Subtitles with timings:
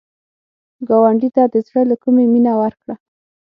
[0.87, 2.95] ګاونډي ته د زړه له کومي مینه ورکړه